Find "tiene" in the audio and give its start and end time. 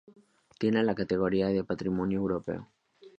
0.57-0.81